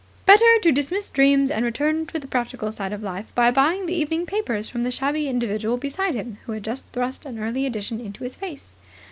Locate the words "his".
8.15-8.35